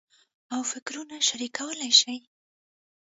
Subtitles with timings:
[0.53, 2.15] او فکرونه شریکولای شي.